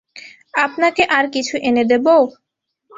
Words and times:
আপনাকে 0.55 1.03
আর 1.17 1.25
কিছু 1.31 1.55
এনে 1.61 1.83
দেবো? 1.83 2.15